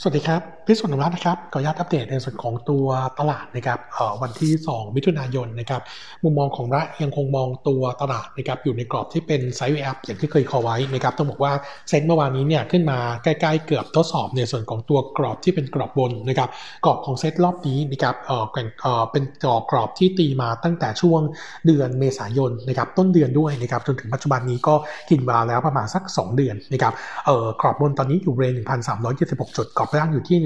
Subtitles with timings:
[0.00, 2.86] สวัสดีครับ พิสุทธิ์นรัตน์นะครับ ขออนุญาตอัปเดตในส่วนของตัว
[3.18, 3.78] ตลาดนะครับ
[4.22, 5.82] วันที่ 2 มิถุนายนนะครับ
[6.24, 11.52] มุมมองของรัฐยังคงมองตัวตลาดนะครับอยู่ในกรอบที่เป็น sideway up อย่างที่เคยขอไว้นะครับ ต้องบอกว่า
[11.88, 16.48] เซ็นเมื่อวานนี้เนี่ยขึ้นมาใกล้ๆเกือบทดสอบในส่วนของตัวกรอบที่เป็นกรอบบนนะครับ
[16.84, 21.20] กรอบของเซ็ตรอบนี้นะครับเออเป็นกรอบกรอบที่ตีมาตั้งแต่ช่วง
[21.66, 24.74] เดือนเมษายนนะครับ ต้นเดือนด้วยนะครับ จนถึงปัจจุบันนี้ก็
[25.10, 26.92] กินเวลาแล้วประมาณสัก 2 เดือนนะครับ
[27.26, 28.54] เออกรอบบนตอนนี้อยู่ range
[29.00, 30.38] 1,376จุดกรอบล่างอยู่ที่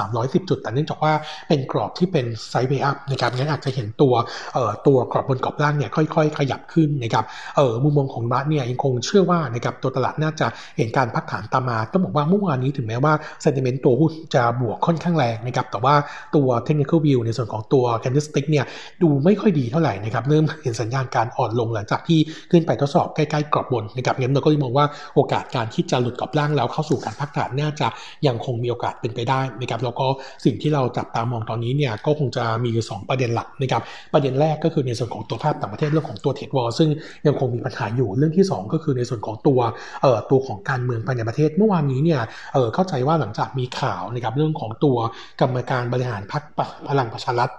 [0.00, 1.12] 1,310 จุด แต่เนื่องจากว่า
[1.48, 4.14] เป็นกรอบที่เป็น sideway up นะครับงั้นอาจจะเห็นตัว
[4.54, 7.24] เอ่อตัวกรอบบนกรอบล่างเนี่ยค่อยๆ ขยับขึ้นนะครับ
[7.56, 13.12] เอ่อมุมมองของบัตเนี่ยยังคงเชื่อว่านะครับตัวตลาดน่าจะเห็นการพักฐานตามมาต้องบอกว่าเมื่อวานนี้ถึงแม้ว่า
[13.42, 15.94] sentiment ตัวหุ้นจะบวกค่อนข้างแรงนะครับแต่ว่า
[16.34, 18.64] ตัว technical view ในส่วนของตัว candlestick เนี่ย
[19.02, 22.18] ดูไม่ค่อยดีเท่าไหร่นะครับเริ่มเห็นสัญญาณการอ่อนลงหลังจากที่
[22.50, 27.88] ขึ้นไปทดสอบใกล้ๆกรอบบนนะครับงั้นเราก็เลยมองว่าโอกาสการที่จะหลุดกรอบล่างแล้วเข้าสู่การพักฐานน่าจะ
[28.26, 30.06] ยังคงมีโอกาสเป็นไปได้นะครับแล้วก็
[30.44, 36.88] สิ่งที่เราจับตามองตอนนี้เนี่ยก็คงจะมีอยู่ 2 ประเด็นหลักนะครับประเด็นแรกก็คือในส่วนของตัวภาพต่างประเทศเรื่องของตัวเทรดวอลซึ่ง
[37.26, 39.58] ยังคงมีปัญหาอยู่เรื่องที่ 2 ก็คือในส่วนของตัว
[40.02, 42.20] เอ่อตัวของการเมืองภายในประเทศ เมื่อวานนี้เนี่ย
[42.54, 44.96] เอ่อเข้าใจว่าหลังจากมีข่าวนะครับเรื่องของตัว
[45.40, 46.42] กรรมการบริหารพรรค
[46.88, 47.50] พลังประชารัฐ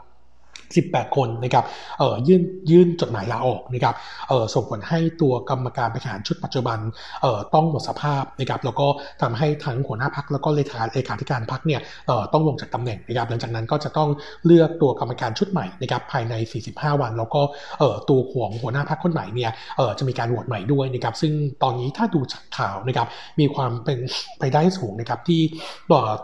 [0.76, 1.66] 18 คนนะครับ
[2.00, 3.96] เอ่อยื่นยื่นจดหมายลาออกนะครับ
[4.30, 6.80] เอ่อส่งผลให้ตัวกรรมการบริหารชุดปัจจุบัน
[7.22, 8.88] เอ่อต้องหมดสภาพนะครับแล้วก็
[9.22, 14.10] ทำให้ทั้งหัวหน้าพักแล้วก็เลขาเลขาธิการพักเนี่ยเอ่อต้องลงจากตำแหน่งนะครับหลังจากนั้นก็จะต้อง
[14.46, 16.34] เลือกตัวกรรมการชุดใหม่นะครับภายใน
[16.68, 17.42] 45 วัน แล้วก็
[17.80, 23.08] เอ่อตัวของหัวหน้าพักคนใหม่เนี่ยเอ่อจะมีการโหวตใหม่ด้วยนะครับซึ่งตอนนี้ถ้าดูจากข่าวนะครับ
[23.40, 24.00] มีความเป็น
[24.40, 25.42] ไปได้สูงนะครับที่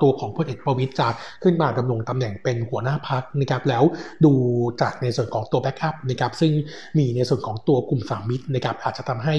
[0.02, 1.08] ตัวของพลเอกประวิตรจะ
[1.44, 3.84] ขึ้นมาดำรงตำแหน่งเป็นหัวหน้าพรรคนะครับแล้ว
[4.26, 4.33] ดู
[4.82, 6.52] จากในส่วนของตัว backup นะครับซึ่ง
[6.98, 9.36] มีในส่วนของตัวกลุ่มสามมิตรนะครับอาจจะทำให้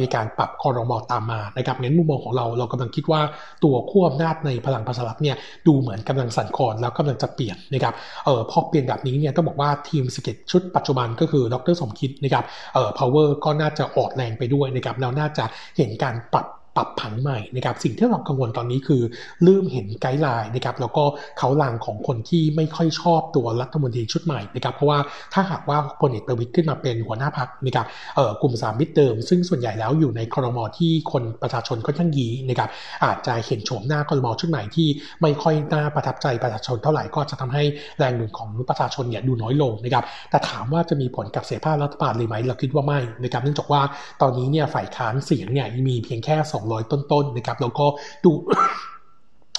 [0.00, 3.20] มีการปรับคอรมอตามมานะครับงั้นมุมมองของเราเรากำลังคิดว่า
[3.64, 7.94] ตัวขั้วอำนาจในพลังประชารัฐเนี่ยดูเหมือนกำลังสั่นคลอนแล้วกำลังจะเปลี่ยนนะครับ
[8.24, 12.44] เออพอเปลี่ยนแบบนี้เนี่ยต้องบอกว่าทีมเศรษฐกิจชุดปัจจุบันก็คือดร.สมคิดนะครับ
[12.74, 15.44] เออ power ก็น่าจะอ่อนแรงไปด้วยนะครับแล้วน่าจะ
[15.76, 16.46] เห็นการปรับ
[16.78, 19.02] ปรับผังใหม่นะครับสิ่งที่เรากังวลตอนนี้คือ
[19.44, 21.04] เริ่มเห็นไกด์ไลน์นะครับแล้วก็
[21.38, 24.98] เขาลางของคนที่ไม่ค่อยชอบตัวรัฐมนตรีชุดใหม่นะครับเพราะว่า
[25.34, 27.86] ถ้าหากว่าพลเอกประวิตยขึ้นมาเป็นหัวหน้าพักนะครับ
[28.16, 32.70] เอ่อกลุ่มสามมิตรเดิม ซึ่งส่วนใหญ่แล้วอยู่ในครมอที่คนประชาชนก็ยังยีนะครับ
[33.04, 34.88] อาจจะเห็นโฉมหน้าครมอชุดใหม่ที่
[35.22, 37.62] ไม่ค่อยน่าประทับใจประชาชนเท่าไหร่ก็จะทำให้
[37.98, 43.82] แรงหนุนของประชาชนเนี่ยดูน้อยลงนะครับแต่ถามว่าจะมีผลกับเสียภาพรัฐบาลหรือไม่เราคิดว่าไม่นะครับเนื่องจากว่า
[44.22, 46.36] ตอนนี้เนี่ยฝ่ายค้านเสียงเนี่ยมีเพียงแค่
[46.70, 47.86] 200 ต้นๆนะครับแล้วก็
[48.24, 48.30] ดู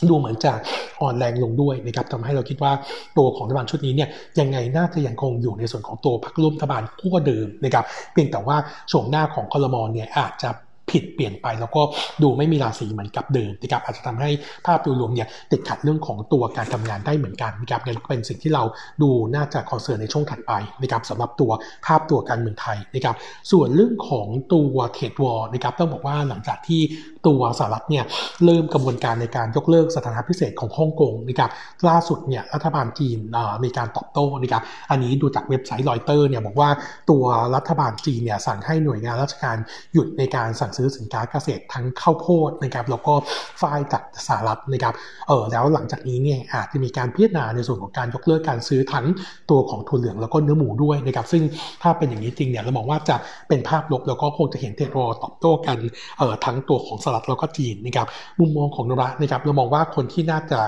[0.09, 0.53] ดูเหมือนจะ
[1.01, 2.71] อ่อนแรงลงด้วยนะครับทำให้เราคิดว่า
[3.17, 4.09] ตัวของรัฐบาลชุดนี้เนี่ย
[4.39, 8.57] ยังไงน่าจะยังคงอยู่ในส่วนของตัวพรรคร่วมรัฐบาลคู่เดิมนะครับเพียงแต่ว่า
[8.89, 10.49] โฉมหน้าของคอรมอเนี่ยอาจจะ
[10.91, 11.81] ผิดเปลี่ยนไป แล้วก็
[12.23, 14.29] ดูไม่มีราศีเหมือนกับเดิมนะครับอาจจะทำให้
[14.65, 18.63] ภาพโดยรวมเนี่ยติดขัดเรื่องของตัวการทำงานได้เหมือนกันนะครับนี่เป็นสิ่งที่เรา
[19.01, 21.51] ดูน่าจะคอนเซิร์นในช่วงถัดไปนะครับสำหรับตัว
[21.85, 23.15] ภาพตัวการเมืองไทยนะครับ
[23.51, 26.81] ส่วนเรื่องของตัวเทรดวอร์นะครับต้องบอกว่าหลังจากที่
[27.27, 28.03] ตัวสหรัฐเนี่ย
[28.45, 31.49] เริ่มกระบวนการในการยกเลิกสถานะพิเศษของฮ่องกงนะครับ
[31.89, 33.19] ล่าสุดเนี่ยรัฐบาลจีน
[33.63, 36.69] มีการตอบโต้นะครับอันนี้ดูจากเว็บไซต์รอยเตอร์เนี่ยบอกว่า
[37.09, 37.23] ตัว
[37.55, 39.57] รัฐบาลจีนเนี่ยสั่งให้หน่วยงานราชการ
[39.93, 43.13] หยุดในการสั่งซื้อสินค้าเกษตรทั้งข้าวโพดนะครับแล้วก็
[43.61, 44.93] ฝ้ายจากสหรัฐนะครับ
[45.27, 49.05] เออแล้วหลังจากนี้เนี่ยอาจจะมีการพิจารณาในส่วนของการยกเลิกการซื้อทั้ง
[49.49, 51.43] ตัวของถั่วเหลืองแล้วก็เนื้อหมูด้วยนะครับซึ่ง
[51.81, 53.15] ถ้าเป็นอย่างนี้จริงเนี่ยเรามองว่าจะ
[53.49, 55.77] เป็นภาพลบแล้วก็คงจะเห็นเทรตอบโต้กัน
[56.17, 58.07] เออทั้งตัวของสหรัฐแล้วก็จีนนะครับ
[58.39, 60.59] มุมมองของนระนะครับเรามองว่าคนที่น่าจะ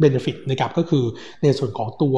[0.00, 1.04] เบนฟิตนะครับก็คือ
[1.42, 2.16] ในส่วนของตัว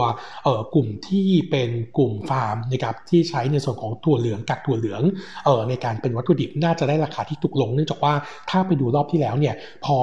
[0.75, 5.03] กลุ่มที่เป็นกลุ่มฟาร์มนะครับที่ใช้ในส่วนของถั่วเหลืองกักถั่วเหลือง
[5.49, 8.15] ออในการเป็นวัตถุดิบน่าจะได้ราคาที่ถูกลง เนื่องจากว่า
[8.51, 9.55] ถ้าไปดูรอบที่แล้วเนี่ย
[9.85, 9.97] พอ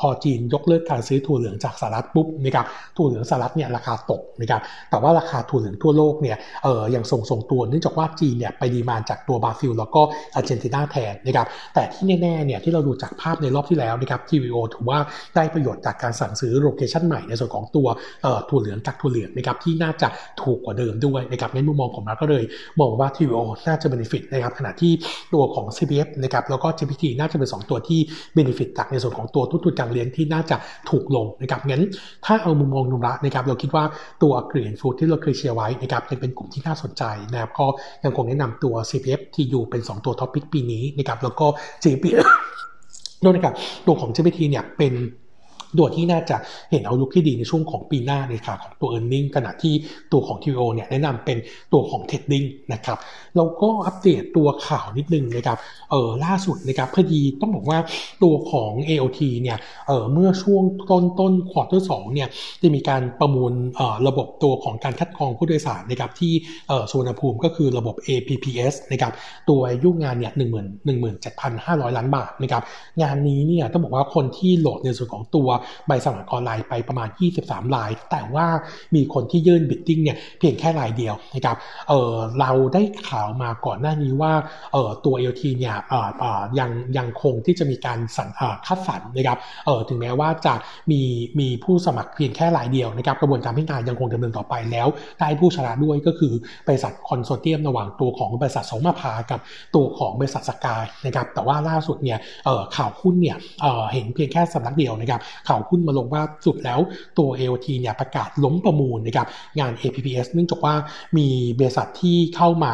[0.00, 10.02] พอจีนยกเลิกการซื้อถั่วเหลืองจากสหรัฐปุ๊บนะครับถั่วเหลืองสหรัฐเนี่ยราคาตกนะครับแต่ว่าราคาถั่วเหลืองทั่วโลกเนี่ยเออยังทรงทรงตัวเนื่องจากว่าจีนเนี่ยไป demand จากตัวบราซิล แล้วก็
[10.34, 14.98] อาร์เจนตินาแทนนะครับแต่ที่แน่ๆเนี่ยที่เราดูจากภาพในรอบที่แล้วนะครับ TVO ถือว่า
[15.34, 17.86] ได้ประโยชน์จากการสั่งซื้อ location ใหม่ในส่วนของตัว
[18.48, 20.08] ถั่วเหลืองกากถั่วเหลืองนะครับที่น่าจะ
[20.42, 22.44] ถูกกว่าเดิมด้วยนะครับในมุมมองของเราก็เลย
[22.80, 24.92] มองว่า TVO น่าจะ benefit นะครับขณะที่
[25.34, 28.00] ตัวของ CPF นะครับแล้วก็ GFPT น่าจะเป็น 2 ตัวที่
[28.34, 30.56] benefit จากในส่วนของตัวต้นทุนการเลี้ยงที่น่าจะ
[30.90, 31.82] ถูกลงนะครับงั้น
[32.26, 33.84] ถ้าเอามุมมองโนมูระนะครับเราคิดว่า
[34.22, 37.02] ตัวกลุ่ม food ที่เราเคยเชียร์ไว้นะครับยังเป็นกลุ่มที่น่าสนใจ
[37.32, 37.66] นะครับก็
[38.04, 41.46] ยังคงแนะนำตัว CPF TU เป็น 2 ตัว top pick ปีนี้นะครับแล้วก็
[41.82, 42.06] GFPT
[43.24, 43.54] ด้วยนะครับ
[43.86, 44.94] ตัวของ GFPT เนี่ยเป็น
[45.76, 46.36] โดยที่น่าจะ
[46.70, 49.74] เห็น outlook ที่ดีในช่วงของปีหน้าในขาของตัว e a r n i n g ขณะที่
[50.12, 51.38] ตัวของ TVO เนี่ยแนะนำเป็น
[51.72, 52.98] ตัวของ Trading นะครับ
[53.36, 55.58] เราก็อัปเดตตัวข่าวนิดนึงนะครับ
[55.90, 57.78] เออล่าสุดนะครับพอดีต้องบอกว่า
[58.22, 59.58] ตัวของ AOT เนี่ย
[59.88, 62.28] เออเมื่อช่วงต้นต้น quarter เนี่ย
[62.62, 66.32] จะมีการประมูลเออระบบตัวของการคัดกรองผู้โดยสารนะครับที่
[66.68, 69.12] เออสุวรรณภูมิก็คือระบบ APPS นะครับ
[69.48, 72.62] ตัวยุ่งงานเนี่ยหนึ่งหมื่นหนึ่งหมื่นเจ็ดพันห้าร้อยล้านบาทนะครับ
[73.02, 75.48] งานนี้เนี่ยต้องบอกว่าคนที่โหลดในส่วนของตัว
[75.86, 77.08] ใบสมัครออนไลน์ไปประมาณ
[77.42, 78.46] 23 ราย แต่ว่า
[78.94, 81.56] มีคนที่ยื่นบิดดิ้งเนี่ยเพียงแค่รายเดียวนะครับ
[81.88, 84.32] เออเราได้ข่าวมาก่อนหน้านี้ว่า
[84.72, 90.54] เออตัว LT เนี่ยเออเออยังยังคงที่จะมีการสัเออคัดสรรนะครับเออถึงแม้ว่าจะ
[90.90, 91.02] มี
[91.40, 96.32] มีผู้สมัครเพียงแค่รายเดียวนะครับกระบวนการพิจารณายังคงดำเนินต่อไปแล้ว ได้ผู้ชนะด้วยก็คือ
[96.66, 99.40] บริษัทคอนโซเทียมระหว่างตัวของบริษัทสมมาพากับ
[99.74, 102.18] ตัวของบริษัทสกายนะครับแต่ว่าล่าสุดเนี่ย
[102.76, 105.20] ข่าวหุ้นเนี่ยเเห็นเพียงแค่สำนักเดียวนะครับ
[105.50, 106.80] ข่าวหุ้นมาลงล่าสุดแล้ว
[107.18, 109.26] ตัว AOT เนี่ยประกาศล้มประมูลนะครับ
[109.58, 110.74] งาน APPS เนื่องจากว่า
[111.18, 111.26] มี
[111.58, 112.72] บริษัทที่เข้ามา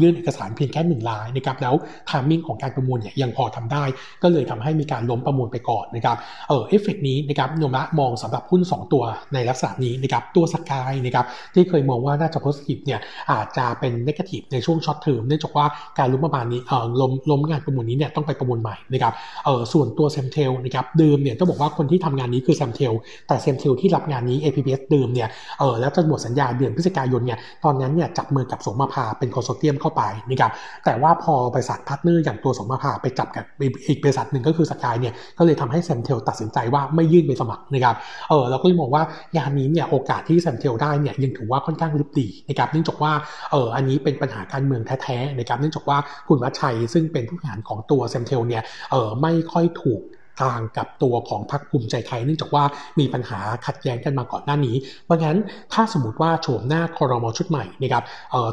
[0.00, 1.74] ยื่นเอกสารเพียงแค่หนึ่งรายนะครับแล้ว
[2.08, 3.84] timing ของการประมูลเนี่ยยังพอทำได้
[4.22, 6.16] ก็เลยทำให้มีการล้มประมูลไปก่อนนะครับ
[6.48, 9.04] เออเอฟเฟกนี้นะครับโนมูระมองสำหรับหุ้น 2 ตัว
[9.34, 13.00] ในลักษณะนี้นะครับตัว SKY นะครับที่เคยมองว่าน่าจะ positive เนี่ย
[13.32, 15.66] อาจจะเป็น negative ในช่วง short term เนื่องจากว่า
[15.98, 19.12] การล้มประมูลนี้เออล้มล้มงานประมูลนี้เนี่ยต้องไปประมูลใหม่นะครับ
[19.44, 22.92] เออส่วนตัว SAMTEL นะครับเดิมเนี่ยต้องบอกว่าคนที่ทำงานนี้คือ SAMTEL
[23.28, 25.28] แต่ SAMTEL ที่รับงานนี้ APPS เดิมเนี่ย
[25.58, 30.50] เออแล้วจะหมดสัญญาเดือนพฤศจิกายนเนี่ยตอนนั้นเนี่ยจับมือกับสมมาพาเป็น consortium เข้าไปนะครับ
[30.84, 33.44] แต่ว่าพอ บริษัท partner อย่างตัวสมมาพาไปจับกับ
[33.88, 37.96] อีกบริษัทหนึ่งก็คือ SKY เนี่ยก็เลยทำให้ SAMTEL ตัดสินใจว่าไม่ยื่นไปสมัครนะครับ
[38.28, 39.02] เออเราก็เลยมองว่า
[39.36, 43.12] งานนี้เนี่ยโอกาสที่ SAMTEL ได้เนี่ยยังถือว่าค่อนข้างริบหรี่นะครับเนื่องจากว่า
[43.52, 45.98] เอออันนี้เป็นปัญหาการเมืองแท้ๆนะครับเนื่องจากว่า
[46.28, 50.00] คุณวัฒน์ชัยซึ่งเป็นผู้บริหารของตัว SAMTEL เนี่ยเออไม่ค่อยถูก
[50.40, 52.64] ทางกับตัวของพรรคภูมิใจไทย เนื่องจากว่า
[53.00, 55.38] มีปัญหาขัดแย้งกันมาก่อนหน้านี้ เพราะงั้น
[55.72, 58.04] ถ้าสมมติว่าโฉมหน้าคอรมอชุดใหม่นะครับ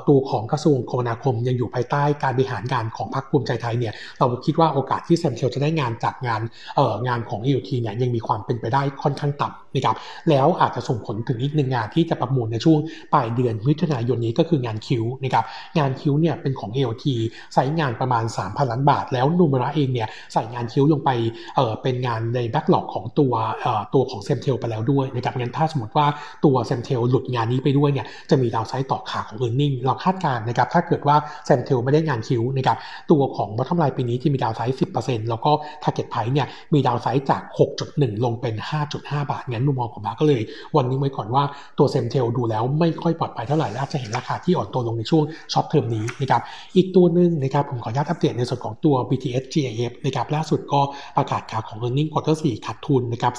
[0.07, 6.41] ตัวของกระทรวงคมนาคมยังอยู่ภายใต้การบริหารงานของพรรคภูมิใจไทยเนี่ยเราคิดว่าโอกาสที่ SAMTEL จะได้งานจากงาน
[7.07, 9.95] งานของ AOT เนี่ยยังมีความเป็นไปได้ค่อนข้างต่ำนะครับ
[10.29, 12.79] แล้วอาจจะส่งผลถึงอีกหนึ่งงานที่จะประมูลในช่วง
[13.13, 15.45] ปลายเดือนมิถุนายนนี้ก็คืองานคิวนะครับ
[15.77, 17.05] งานคิวเนี่ยเป็นของ AOT
[17.53, 21.09] size งานประมาณ3,000ล้านบาท แล้วโนมูระเองเนี่ยใส่งาน CUTE ลงไป
[21.55, 23.33] เออเป็นงานใน backlog ของตัว
[23.93, 26.07] ตัวของ SAMTEL ไปแล้วด้วยนะครับงั้นถ้าสมมติว่า
[26.45, 32.43] ตัว SAMTEL หลุดงานนี้ไปด้วยเนี่ยจะมี downside ต่อขาของ e a r n i n g เราคาดการณ์นะครับถ้าเกิดว่า SAMTEL ไม่ได้งาน CUTE
[32.57, 32.77] นะครับ
[33.11, 35.51] ตัวของ bottom line ปีนี้ที่มี downside 10%แล้วก็
[35.83, 37.41] target price เนี่ยมี downside จาก
[37.83, 38.55] 6.1 ลงเป็น
[38.93, 40.41] 5.5 บาท งั้นมุมมองของบาก็เลย
[40.75, 41.43] วันนี้ไว้ก่อนว่า
[41.77, 46.41] ตัว SAMTEL ดูแล้วไม่ค่อยปลอดภัยเท่าไหร่และจะเห็นราคาที่อ่อนตัวลงในช่วง short term นี้นะครับ
[46.75, 50.81] อีกตัวหนึ่งนะครับผมขออนุญาตอัปเดตในส่วนของตัว BTS GIF นะครับล่าสุดก็
[51.17, 53.33] ประกาศข่าวนะครับของ earning quarter 4ขาดทุนนะครับ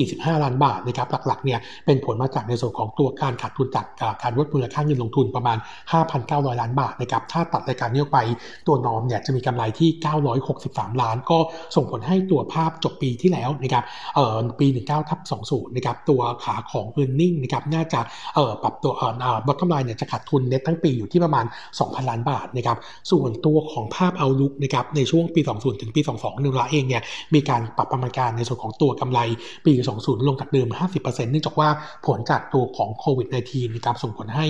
[0.00, 3.86] 45 ล้านบาทนะครับหลักๆเนี่ยเป็นผลมาจากในส่วนของตัวการขาดทุนจาก
[4.22, 5.58] การลดมูลค่าเงินลงทุนประมาณ
[6.08, 8.18] 5,900 ล้านบาทนะครับถ้าตัดรายการนี้ออกไป
[8.66, 9.90] ตัว norm เนี่ยจะมีกำไรที่
[10.44, 11.38] 963 ล้าน ก็
[11.76, 13.84] ส่งผลให้ตัวภาพจบปีที่แล้วนะครับ
[14.14, 18.00] เอ่อปี 19ทับ20นะครับตัวขาของ e a r n i n g นะครับน่าจะ
[18.34, 21.44] เอ่อปรับตัวเอ่อบอททอมไลน์เนี่ยจะขาดทุนเน็ตทั้งปีอยู่ที่ประมาณ
[21.78, 22.78] 2,000 ล้านบาทนะครับ
[23.10, 27.02] ส่วนตัวของภาพเอาลุกนะครับในช่วงปี 20 ถึงปี 22นึงละเองเนี่ย
[27.34, 29.20] มีการปรับประมาณการในส่วนของตัวกำไร
[29.66, 30.68] ปี200ลงจากเดิม
[31.00, 31.68] 50%เนื่องจากว่า
[32.06, 34.46] ผลจากตัวของโควิด -19 นะครับส่งผลให้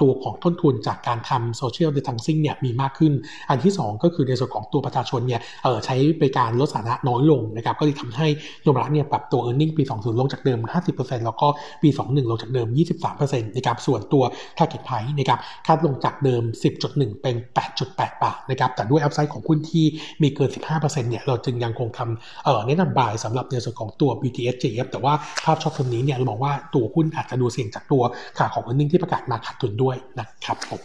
[0.00, 3.12] ตัวของต้นทุนจากการทำโซเชียลเดทังซิ่งเนี่ยมีมากขึ้น
[3.48, 5.40] อันที่ 2 ก็คือในส่วนของตัวประชาชนเนี่ย
[5.84, 8.26] ใช้บริการรถสาธารณะน้อยลงนะครับก็เลยทำให้
[8.62, 10.60] โนมูระเนี่ยปรับตัว e a r n i n g ปี 20 ลงจากเดิม
[10.92, 11.46] 50%แล้วก็
[11.82, 12.68] ปี 21 ลงจากเดิม
[13.06, 14.22] 23%นะครับส่วนตัว
[14.58, 16.42] target price นะครับคาดลงจากเดิม
[16.82, 17.36] 10.1 เป็น
[17.78, 19.84] 8.8 บาทนะครับแต่ด้วย upside ของหุ้นที่
[20.22, 28.02] มีเกิน 15%เนี่ยเราจึงยังคงคำแนะนำ buy สำหรับในส่วนของตัว BTSGIF แต่ว่าภาพ short term นี้เนี่ยเราบอกว่าตัวหุ้นอาจจะดูเสี่ยงจากตัว
[28.38, 30.82] ขาของ e a r n i n g ที่ประกาศมาขาดทุนด้วยนะครับผม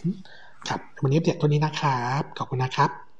[0.68, 3.11] ครับวันนี้เดียดตัวนี้นะครับ ขอบคุณนะครับ